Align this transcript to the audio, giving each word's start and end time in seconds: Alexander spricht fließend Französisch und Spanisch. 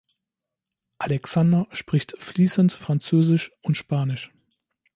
Alexander 0.97 1.67
spricht 1.71 2.15
fließend 2.19 2.73
Französisch 2.73 3.51
und 3.61 3.77
Spanisch. 3.77 4.31